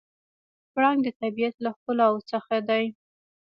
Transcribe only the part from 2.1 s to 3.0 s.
څخه دی.